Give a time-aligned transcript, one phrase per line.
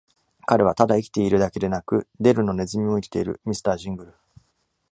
[0.47, 4.13] 彼はまだ生きているだけでなく、Del のネズミも生きている、ミスタージングル。